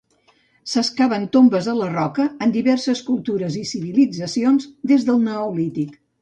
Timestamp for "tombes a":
1.35-1.75